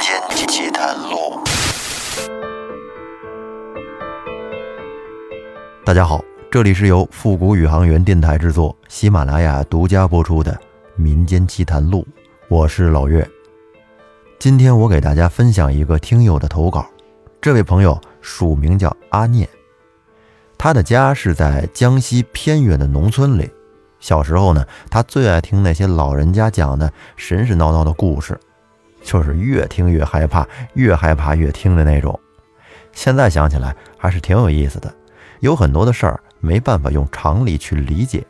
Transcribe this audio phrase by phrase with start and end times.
[0.00, 1.40] 间奇谈录。
[5.84, 10.52] 大家好，这里是由复古宇航员电台制作，喜马拉雅独家播出的
[10.96, 12.06] 《民间奇谈录》，
[12.48, 13.26] 我是老岳。
[14.38, 16.86] 今天我给大家分享一个听友的投稿，
[17.40, 19.48] 这位朋友署名叫阿念，
[20.58, 23.48] 他的家是在江西偏远的农村里。
[23.98, 28.38] 小时候呢，他最爱听那些老人家讲的神神叨叨的故事，
[29.06, 32.18] 就是越听越害怕，越害怕越听的那种。
[32.92, 34.92] 现在想起来还是挺有意思的，
[35.38, 38.26] 有很多的事儿没办法用常理去理解。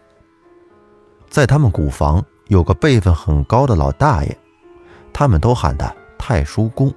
[1.30, 4.36] 在他们古房有个辈分很高的老大爷，
[5.14, 6.92] 他们都喊他太叔公。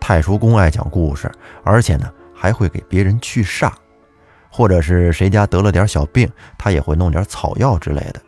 [0.00, 1.30] 太叔公爱讲故事，
[1.62, 3.70] 而且呢还会给别人去煞。
[4.48, 8.22] 或者是谁家得了点小病，他也会弄点草药之类的。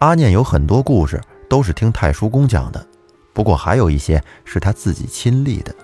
[0.00, 2.86] 阿念有很多故事都是听太叔公讲的，
[3.34, 5.74] 不过还有一些是他自己亲历的。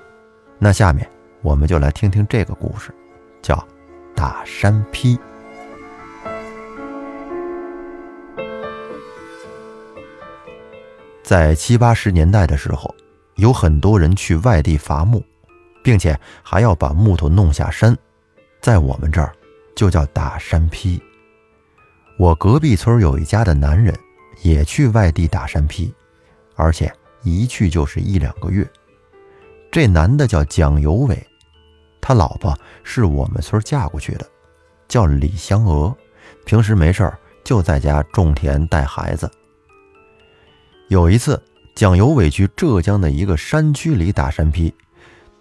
[0.59, 1.07] 那下面
[1.43, 2.95] 我们就来听听这个故事，
[3.43, 3.63] 叫
[4.15, 5.19] 打山劈。
[11.23, 12.95] 在七八十年代的时候，
[13.37, 15.23] 有很多人去外地伐木，
[15.83, 17.97] 并且还要把木头弄下山。
[18.61, 19.33] 在我们这儿，
[19.75, 21.01] 就叫打山劈。
[22.19, 23.97] 我隔壁村有一家的男人
[24.43, 25.95] 也去外地打山劈，
[26.57, 28.69] 而且一去就是一两个月。
[29.71, 31.27] 这男的叫蒋有伟，
[32.01, 34.27] 他老婆是我们村嫁过去的，
[34.89, 35.97] 叫李香娥。
[36.45, 39.31] 平时没事儿就在家种田带孩子。
[40.89, 41.41] 有一次，
[41.75, 44.75] 蒋有伟去浙江的一个山区里打山劈，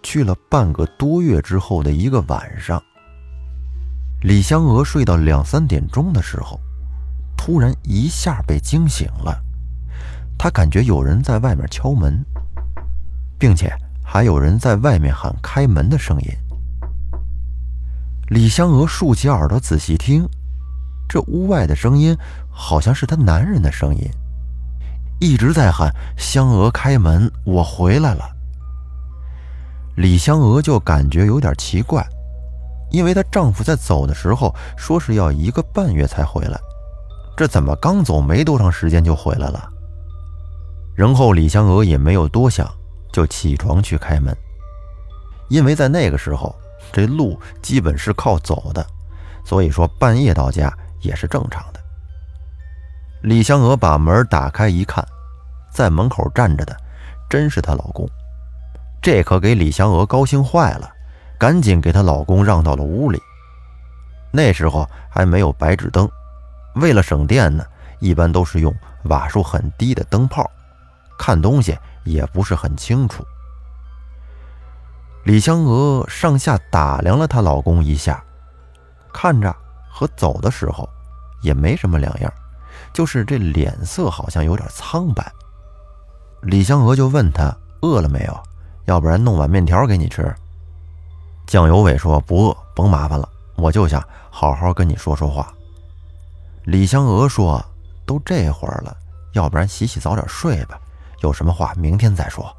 [0.02, 2.80] 去了半个多月之后的一个晚上。
[4.22, 6.60] 李香娥睡到两三点钟的时候，
[7.36, 9.42] 突然一下被惊醒了。
[10.42, 12.24] 她感觉有人在外面敲门，
[13.38, 13.70] 并且
[14.02, 16.30] 还有人在外面喊开门的声音。
[18.28, 20.26] 李香娥竖起耳朵仔细听，
[21.06, 22.16] 这屋外的声音
[22.48, 24.10] 好像是她男人的声音，
[25.20, 28.24] 一直在喊：“香娥开门，我回来了。”
[29.94, 32.02] 李香娥就感觉有点奇怪。
[32.90, 36.58] 因为她丈夫在走的时候说是要一个半月才回来，
[37.36, 39.69] 这怎么刚走没多长时间就回来了？
[41.00, 42.70] 然后李香娥也没有多想，
[43.10, 44.36] 就起床去开门。
[45.48, 46.54] 因为在那个时候，
[46.92, 48.86] 这路基本是靠走的，
[49.42, 51.80] 所以说半夜到家也是正常的。
[53.22, 55.02] 李香娥把门打开一看，
[55.72, 56.76] 在门口站着的
[57.30, 58.06] 真是她老公，
[59.00, 60.92] 这可给李香娥高兴坏了。
[61.38, 63.18] 赶紧给她老公让到了屋里。
[64.30, 66.06] 那时候还没有白纸灯，
[66.74, 67.64] 为了省电呢，
[68.00, 68.70] 一般都是用
[69.04, 70.44] 瓦数很低的灯泡，
[71.20, 73.22] 看东西也不是很清楚。
[75.24, 78.24] 李香娥上下打量了她老公一下，
[79.12, 79.54] 看着
[79.90, 80.88] 和走的时候
[81.42, 82.32] 也没什么两样，
[82.94, 85.30] 就是这脸色好像有点苍白。
[86.40, 88.42] 李香娥就问他饿了没有，
[88.86, 90.34] 要不然弄碗面条给你吃。
[91.46, 95.52] 蒋有伟说：“不饿，甭麻烦了，我就想好好跟你说说话。”
[96.64, 97.62] 李香娥说
[98.06, 98.96] ：“都这会儿了，
[99.34, 100.80] 要不然洗洗早点睡吧，
[101.20, 102.54] 有什么话明天再说。”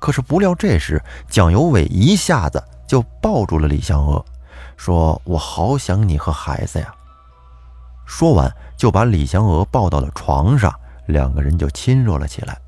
[0.00, 4.24] 可是不料这时，蒋有伟一下子就抱住了李香娥，
[4.76, 6.94] 说：“我好想你和孩子呀。”
[8.06, 10.74] 说完就把李香娥抱到了床上，
[11.06, 12.58] 两个人就亲热了起来。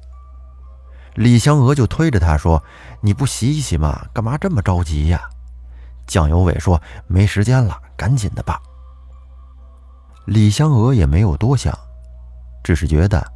[1.14, 2.62] 李香娥就推着他说
[3.00, 4.06] ：“你不洗洗吗？
[4.12, 5.22] 干嘛这么着急呀？”
[6.06, 8.60] 蒋有伟说：“没时间了，赶紧的吧。”
[10.26, 11.76] 李香娥也没有多想，
[12.62, 13.26] 只是觉得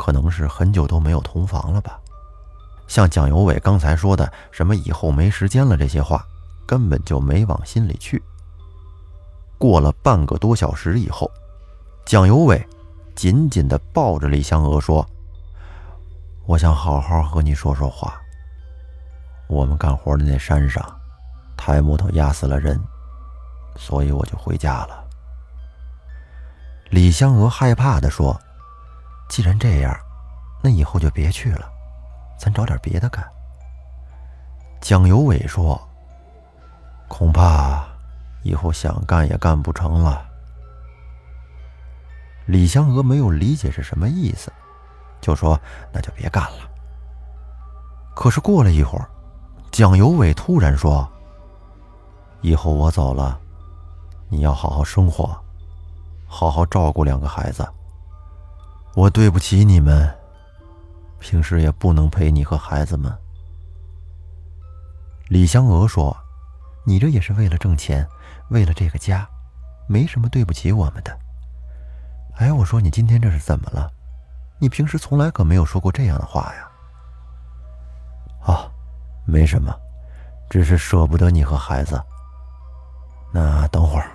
[0.00, 2.00] 可能是很久都没有同房了吧。
[2.88, 6.24] 像蒋有伟刚才说的什么以后没时间了这些话，
[6.66, 8.22] 根本就没往心里去。
[9.58, 11.30] 过了半个多小时以后，
[12.06, 12.66] 蒋有伟
[13.14, 15.06] 紧紧地抱着李香娥说。
[16.46, 18.18] 我想好好和你说说话。
[19.48, 20.82] 我们干活的那山上，
[21.58, 22.80] 抬木头压死了人，
[23.76, 25.04] 所以我就回家了。
[26.88, 28.40] 李香娥害怕的说
[29.30, 29.96] ：“既然这样，
[30.60, 31.70] 那以后就别去了，
[32.38, 33.24] 咱找点别的干。”
[34.82, 35.80] 蒋有伟说
[37.08, 37.84] ：“恐怕
[38.42, 40.26] 以后想干也干不成了。”
[42.46, 44.52] 李香娥没有理解是什么意思。
[45.20, 45.60] 就说
[45.92, 46.70] 那就别干了。
[48.16, 49.06] 可是过了一会儿，
[49.70, 51.06] 蒋有伟突然说
[52.40, 53.38] ：“以后我走了，
[54.30, 55.38] 你要好好生活，
[56.26, 57.68] 好好照顾两个孩子。
[58.94, 60.12] 我对不起你们，
[61.20, 63.16] 平时也不能陪你和孩子们。
[65.28, 66.16] 李香娥说
[66.84, 68.06] ：“你这也是为了挣钱，
[68.48, 69.26] 为了这个家，
[69.86, 71.16] 没什么对不起我们的。”
[72.38, 73.88] 哎，我说你今天这是怎么了？
[74.58, 76.68] 你平时从来可没有说过这样的话呀。
[78.42, 78.68] 啊，
[79.24, 79.72] 没什么，
[80.50, 82.02] 只是舍不得你和孩子。
[83.32, 84.10] 那等会儿，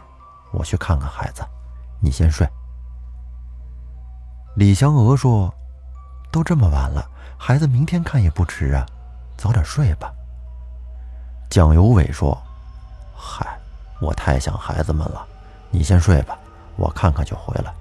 [0.51, 1.41] 我去看看孩子，
[2.01, 2.45] 你先睡。
[4.55, 5.53] 李香娥说
[6.31, 7.05] ：“都这么晚了，
[7.37, 8.85] 孩子明天看也不迟啊，
[9.35, 10.09] 早点睡吧。”
[11.51, 12.41] 蒋有伟说
[13.13, 13.45] ：“嗨，
[13.99, 15.27] 我太想孩子们了，
[15.71, 16.39] 你先睡吧，
[16.77, 17.73] 我看看就回来。”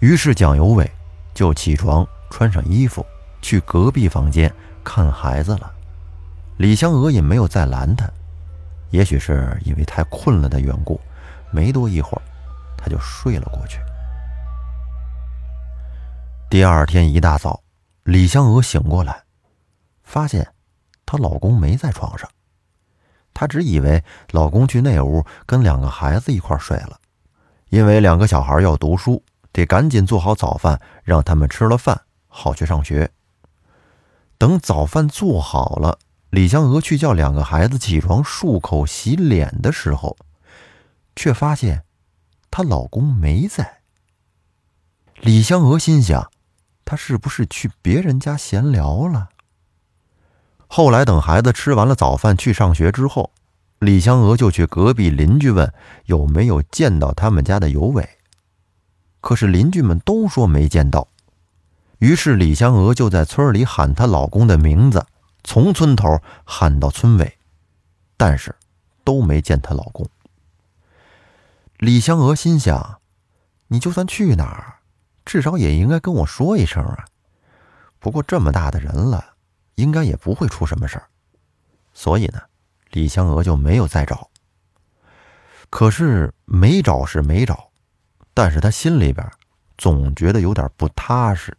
[0.00, 0.90] 于是蒋有伟
[1.34, 3.04] 就起床，穿上衣服，
[3.42, 4.50] 去隔壁房间
[4.82, 5.70] 看孩子了。
[6.56, 8.08] 李香娥也没有再拦他。
[8.88, 10.98] 也许是因为太困了的缘故，
[11.50, 12.22] 没多一会儿，
[12.78, 13.78] 她就睡了过去。
[16.48, 17.60] 第二天一大早，
[18.04, 19.24] 李香娥醒过来，
[20.04, 20.52] 发现
[21.04, 22.30] 她老公没在床上。
[23.34, 27.00] 她只以为老公去那屋跟两个孩子一块睡了，
[27.70, 33.10] 因为两个小孩要读书，得赶紧做好早饭，让他们吃了饭好去上学。
[34.38, 35.98] 等早饭做好了。
[36.30, 40.16] 李香娥去叫两个孩子起床漱口洗脸的时候，
[41.16, 41.84] 却发现
[42.52, 43.78] 她老公没在。
[45.16, 46.30] 李香娥心想，
[46.86, 49.28] 他是不是去别人家闲聊了？
[50.68, 53.32] 后来等孩子吃完了早饭去上学之后，
[53.80, 55.74] 李香娥就去隔壁邻居问
[56.06, 58.08] 有没有见到他们家的尤伟，
[59.20, 61.08] 可是邻居们都说没见到。
[61.98, 65.04] 于是李香娥就在村里喊她老公的名字。
[65.48, 67.38] 从村头喊到村尾，
[68.16, 68.54] 但是
[69.04, 70.08] 都没见她老公。
[71.78, 73.00] 李香娥心想
[73.68, 74.75] ：“你就算去哪儿，
[75.26, 77.04] 至少也应该跟我说一声啊。
[77.98, 79.34] 不过这么大的人了，
[79.74, 81.06] 应该也不会出什么事儿。”
[81.92, 82.40] 所以呢，
[82.92, 84.30] 李香娥就没有再找。
[85.68, 87.68] 可是没找是没找，
[88.32, 89.28] 但是她心里边
[89.76, 91.54] 总觉得有点不踏实。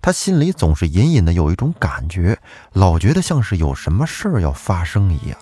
[0.00, 2.38] 他心里总是隐隐的有一种感觉，
[2.72, 5.36] 老觉得像是有什么事儿要发生一样。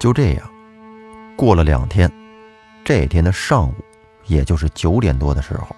[0.00, 0.50] 就这样，
[1.36, 2.10] 过了两天，
[2.84, 3.74] 这天的上午，
[4.26, 5.76] 也就是九点多的时候，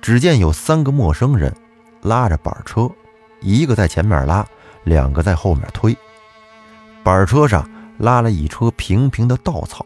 [0.00, 1.54] 只见有三个陌生人
[2.02, 2.90] 拉着板车，
[3.40, 4.46] 一个在前面拉，
[4.84, 5.96] 两个在后面推。
[7.02, 7.68] 板车上
[7.98, 9.84] 拉了一车平平的稻草。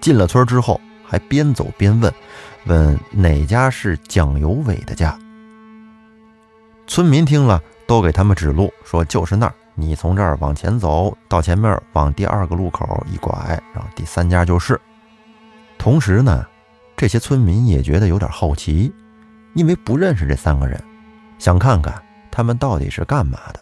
[0.00, 2.12] 进了村之后，还边走边问
[2.66, 5.18] ：“问哪家是蒋有伟的家？”
[6.86, 9.54] 村民听了，都给他们指路，说就是那儿。
[9.74, 13.32] 你从这儿往前走，到前面往第二个路口一拐，
[13.74, 14.78] 然后第三家就是。
[15.78, 16.46] 同时呢，
[17.00, 18.92] 这些村民也觉得有点好奇，
[19.54, 20.78] 因为不认识这三个人，
[21.38, 21.94] 想看看
[22.30, 23.60] 他们到底是干嘛的。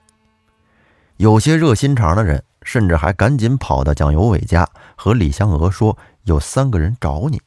[1.19, 7.41] 有些热心肠的人，甚至还赶紧跑到蒋有伟家，和李香娥说有三个人找你。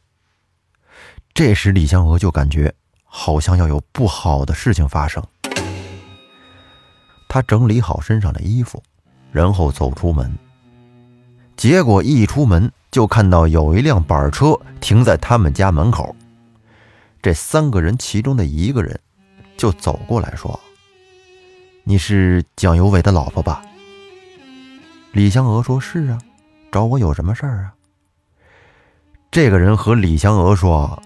[1.34, 2.74] 这时，李香娥就感觉
[3.04, 5.22] 好像要有不好的事情发生。
[7.28, 8.82] 他整理好身上的衣服，
[9.30, 10.34] 然后走出门。
[11.58, 16.16] 结果一出门就看到有一辆板车停在他们家门口。
[17.22, 19.00] 这三个人其中的一个人
[19.56, 20.60] 就走过来说
[21.86, 23.64] ：“你是蒋有伟的老婆吧？”
[25.14, 26.20] 李香娥说：“是啊，
[26.72, 27.74] 找我有什么事儿啊？”
[29.32, 31.02] 这个人和李香娥说：“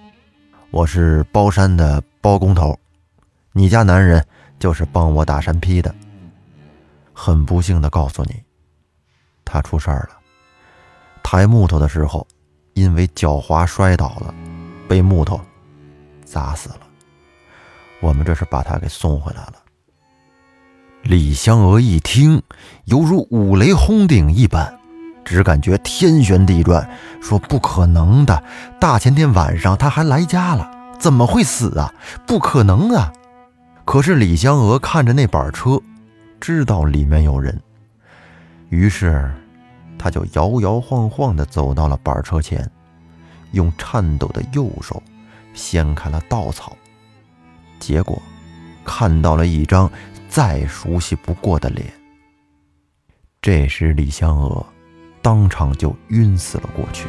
[0.72, 2.80] 我是包山的包工头，
[3.52, 4.26] 你家男人
[4.58, 5.94] 就是帮我打山劈的。”
[7.14, 8.44] 很不幸的告诉你，
[9.46, 10.20] 他出事儿了。
[11.26, 12.26] 抬木头的时候，
[12.76, 14.32] 因为脚滑摔倒了，
[14.88, 15.42] 被木头
[16.24, 16.82] 砸死了。
[18.00, 19.54] 我们这是把他给送回来了。
[21.02, 22.40] 李香娥一听，
[22.84, 24.78] 犹如五雷轰顶一般，
[25.26, 26.88] 只感觉天旋地转，
[27.20, 28.44] 说：“不可能的！
[28.80, 31.92] 大前天晚上他还来家了，怎么会死啊？
[32.28, 33.12] 不可能啊！”
[33.84, 35.82] 可是李香娥看着那板车。
[36.40, 37.60] 知道里面有人，
[38.70, 39.34] 于是
[39.98, 42.70] 他就摇摇晃晃地走到了板车前，
[43.52, 45.02] 用颤抖的右手
[45.54, 46.76] 掀开了稻草，
[47.80, 48.22] 结果
[48.84, 49.92] 看到了一张
[50.30, 51.92] 再熟悉不过的脸。
[53.42, 54.66] 这时，李香娥
[55.22, 57.08] 当场就晕死了过去。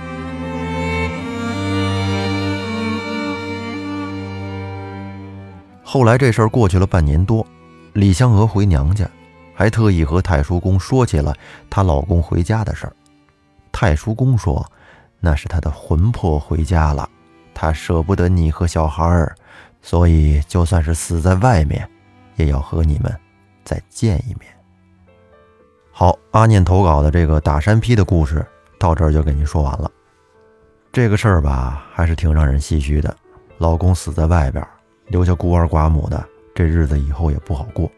[5.83, 7.47] 后来这事儿过去了半年多，
[7.95, 9.09] 李香娥回娘家。
[9.57, 11.35] 还特意和太叔公说起了
[11.71, 12.93] 她老公回家的事儿。
[13.73, 14.65] 太叔公说
[15.19, 17.09] ：“那是他的魂魄回家了，
[17.55, 19.35] 他舍不得你和小孩儿，
[19.83, 21.89] 所以就算是死在外面，
[22.37, 23.15] 也要和你们
[23.65, 24.43] 再见一面。
[25.91, 28.47] 好，阿念投稿的这个打山劈的故事
[28.79, 29.91] 到这儿就给您说完了。
[30.93, 33.15] 这个事儿吧，还是挺让人唏嘘的。
[33.59, 34.67] 老公死在外边，
[35.07, 37.91] 留下孤儿寡母的，这日子以后也不好过。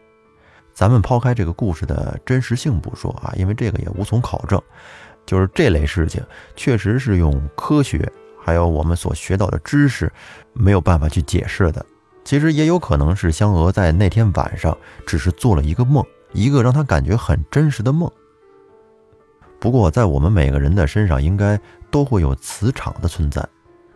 [0.79, 4.61] 咱们抛开这个故事的真实性不说啊，因为这个也无从考证。
[5.25, 6.23] 就是这类事情，
[6.55, 8.09] 确实是用科学
[8.41, 10.09] 还有我们所学到的知识
[10.53, 11.85] 没有办法去解释的。
[12.23, 18.09] 其实也有可能是香娥在那天晚上只是做了一个梦，一个让她感觉很真实的梦。
[19.59, 21.59] 不过，在我们每个人的身上，应该
[21.91, 23.45] 都会有磁场的存在，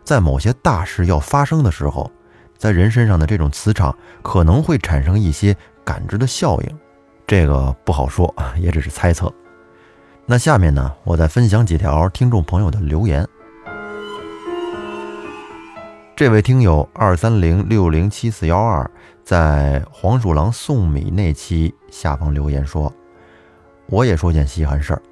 [0.04, 2.12] 在某些大事要发生的时候，
[2.58, 5.56] 在人身上的这种磁场可能会产生一些。
[5.84, 6.78] 感知的效应，
[7.26, 9.32] 这个不好说， 也只是猜测。
[10.26, 13.26] 那下面呢，我再分享几条听众朋友的留言。
[16.16, 18.88] 这位听友二三零六零七四幺二
[19.24, 22.90] 在黄鼠狼送米那期下方留言说
[23.90, 25.02] ：“我也说件稀罕事儿。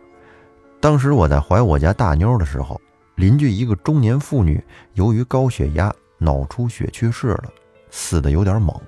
[0.80, 2.80] 当时我在怀我家大妞的时候，
[3.16, 4.62] 邻居一个中年妇女
[4.94, 7.44] 由于高血压脑出血去世了，
[7.90, 8.80] 死的有点猛。”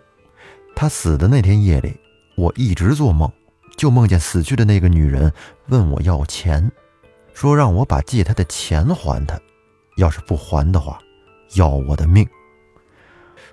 [0.75, 1.95] 他死的那天夜里，
[2.37, 3.31] 我一直做梦，
[3.77, 5.33] 就梦见死去的那个女人
[5.69, 6.71] 问我要钱，
[7.33, 9.39] 说让我把借她的钱还她，
[9.97, 10.99] 要是不还的话，
[11.55, 12.27] 要我的命。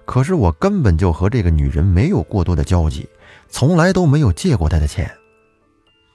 [0.03, 3.07] 可是我根本就和这个女人没有过多的交集，
[3.47, 5.09] 从来都没有借过她的钱。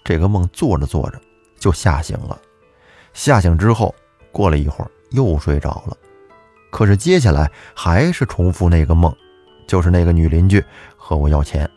[0.05, 1.21] 这个梦做着做着
[1.59, 2.39] 就吓醒了，
[3.15, 3.95] 吓醒之后，
[4.33, 5.97] 过了一会儿又睡着了，
[6.71, 9.15] 可是接下来还是重复那个梦，
[9.67, 10.63] 就是那个女邻居。
[11.09, 11.71] 和我要钱，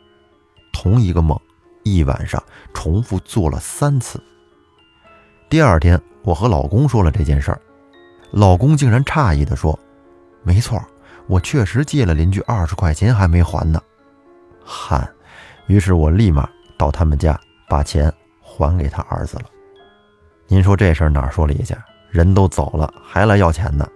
[0.73, 1.39] 同一个梦，
[1.83, 2.43] 一晚上
[2.73, 4.19] 重复做了三次。
[5.47, 7.61] 第二天，我和老公说了这件事儿，
[8.31, 9.79] 老公竟然诧异地说
[10.41, 10.83] ：“没错，
[11.27, 13.79] 我确实借了邻居二十块钱还没还呢。”
[14.65, 15.07] 汗，
[15.67, 19.45] 于是我立马到他们家把钱还给他儿子了。
[20.47, 21.75] 您说这事儿哪说理去？
[22.09, 23.87] 人都走了，还来要钱呢？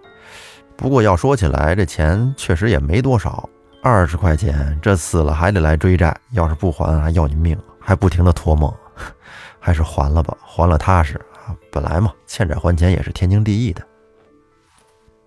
[0.78, 3.50] 不过要说起来，这钱确实也没多少。
[3.86, 8.74] 二十块钱，这死了还得来追债，要是不还还要你命，还不停的托梦，
[9.60, 11.52] 还是还了吧，还了踏实啊！
[11.70, 13.86] 本来嘛，欠债还钱也是天经地义的。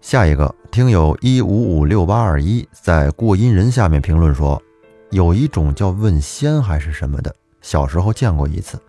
[0.00, 4.60] 下一个听友一五五六八二一在过阴人下面评论说，
[5.10, 8.80] 有一种叫问仙还是什么的，小时候见过一次。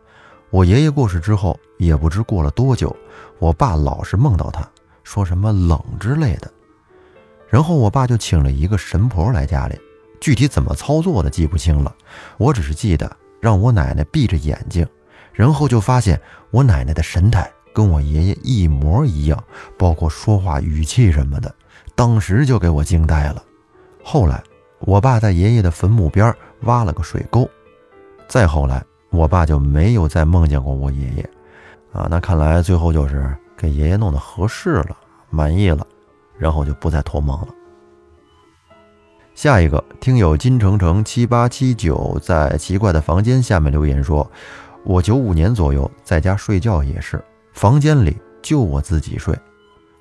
[0.50, 2.96] 我爷爷过世之后，也不知过了多久，
[3.38, 4.66] 我爸老是梦到他，
[5.04, 6.50] 说什么冷之类的。
[7.50, 9.80] 然后我爸就请了一个神婆来家里，
[10.20, 11.96] 具体怎么操作的记不清了。
[12.38, 14.86] 我只是记得让我奶奶闭着眼睛，
[15.32, 16.20] 然后就发现
[16.52, 19.42] 我奶奶的神态跟我爷爷一模一样，
[19.78, 21.54] 包括说话语气什么的，
[21.96, 23.44] 当时就给我惊呆了。
[24.04, 24.44] 后来
[24.80, 27.50] 我爸在爷爷的坟墓边挖了个水沟，
[28.28, 31.30] 再后来我爸就没有再梦见过我爷爷。
[31.94, 34.98] 啊，那看来最后就是给爷爷弄得合适了，
[35.30, 35.88] 满意了。
[36.38, 37.48] 然后就不再托梦了。
[39.36, 44.28] 下一个听友金城城七八七九在奇怪的房间下面留言说
[44.84, 49.38] ：“我九五年左右在家睡觉也是，房间里就我自己睡，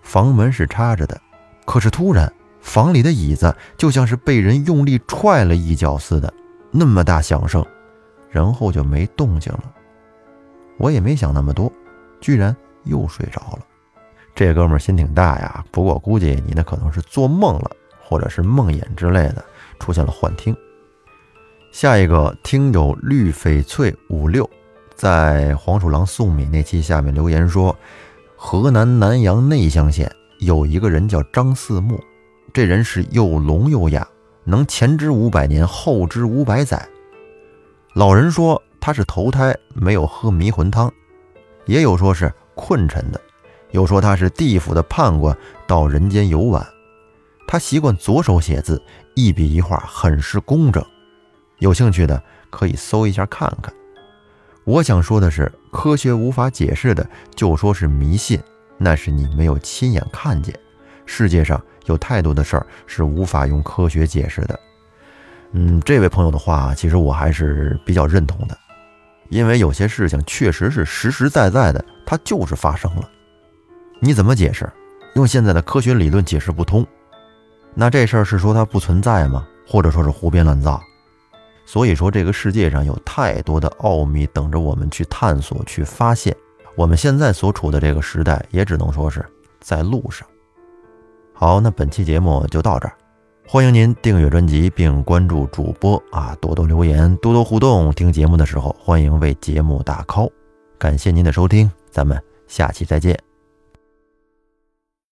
[0.01, 1.21] 房门是插着的，
[1.67, 6.33] 可是突然房里的椅子就像是被人用力踹了一脚似的，
[6.71, 7.63] 那么大响声，
[8.31, 9.65] 然后就没动静了。
[10.79, 11.71] 我也没想那么多，
[12.23, 13.59] 居然又睡着了。”
[14.37, 17.71] 这哥们儿心挺大呀，不过估计你那可能是做梦了，
[18.05, 19.43] 或者是梦魇之类的，
[19.81, 20.55] 出现了幻听。
[21.73, 24.49] 下一个听友绿翡翠五六
[24.95, 27.75] 在黄鼠狼送米那期下面留言说，
[28.37, 31.99] 河南南阳内乡县有一个人叫张四木，
[32.53, 34.07] 这人是又聋又哑，
[34.45, 36.87] 能前知五百年，后知五百载。
[37.95, 40.93] 老人说他是投胎没有喝迷魂汤，
[41.65, 43.19] 也有说是困沉的。
[43.77, 46.67] 又说他是地府的判官，到人间游玩。
[47.47, 48.83] 他习惯左手写字，
[49.15, 50.83] 一笔一画很是工整。
[51.59, 53.71] 有兴趣的可以搜一下看看。
[54.65, 58.41] 我想说的是，科学无法解释的，就说是迷信，
[58.79, 60.59] 那是你没有亲眼看见。
[61.05, 64.59] 世界上有太多的事儿是无法用科学解释的。
[65.53, 68.57] 嗯，这位朋友的话，其实我还是比较认同的，
[69.29, 73.11] 因为有些事情确实是实实在在的，它就是发生了。
[74.01, 74.71] 你怎么解释？
[75.15, 76.87] 用现在的科学理论解释不通，
[77.75, 79.47] 那这事儿是说它不存在吗？
[79.67, 80.81] 或者说是胡编乱造？
[81.65, 86.37] 所以说，这个世界上有太多的奥秘等着我们去探索、去发现。
[86.77, 89.25] 我们现在所处的这个时代，也只能说是
[89.61, 90.29] 在路上。
[91.33, 92.95] 好，那本期节目就到这儿，
[93.49, 97.91] 欢迎您订阅专辑并关注主播啊，多多留言，多多互动。
[97.95, 100.31] 听节目的时候，欢迎为节目打 call。
[100.79, 103.26] 感谢您的收听，咱们下期再见。